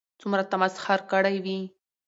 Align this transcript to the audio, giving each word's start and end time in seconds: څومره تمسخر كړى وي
څومره 0.21 0.43
تمسخر 0.51 0.99
كړى 1.11 1.35
وي 1.45 1.59